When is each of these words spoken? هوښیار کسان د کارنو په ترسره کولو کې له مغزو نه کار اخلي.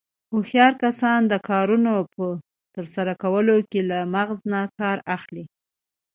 هوښیار 0.31 0.73
کسان 0.83 1.19
د 1.27 1.33
کارنو 1.49 1.95
په 2.13 2.25
ترسره 2.75 3.13
کولو 3.23 3.55
کې 3.69 3.81
له 3.89 3.99
مغزو 4.13 4.45
نه 4.53 4.61
کار 4.79 4.97
اخلي. 5.15 5.43